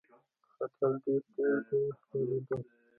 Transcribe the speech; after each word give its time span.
خطر 0.55 0.91
ډېر 1.03 1.21
نیژدې 1.35 1.79
ښکارېدی. 1.99 2.57